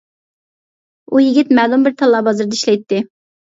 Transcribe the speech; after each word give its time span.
ئۇ 1.11 1.21
يىگىت 1.23 1.51
مەلۇم 1.59 1.85
بىر 1.89 1.95
تاللا 2.01 2.23
بازىرىدا 2.29 2.59
ئىشلەيتتى. 2.59 3.05